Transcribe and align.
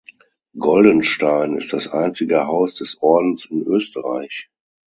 Goldenstein 0.57 1.53
ist 1.53 1.73
das 1.73 1.87
einzige 1.87 2.47
Haus 2.47 2.73
des 2.73 2.99
Ordens 3.03 3.45
in 3.45 3.61
Österreich. 3.61 4.49